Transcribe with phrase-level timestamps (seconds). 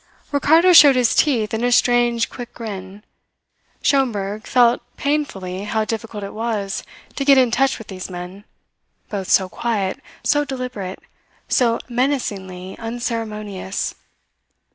[0.31, 3.03] Ricardo showed his teeth in a strange, quick grin.
[3.83, 6.81] Schomberg felt painfully how difficult it was
[7.15, 8.43] to get in touch with these men,
[9.11, 10.97] both so quiet, so deliberate,
[11.47, 13.93] so menacingly unceremonious.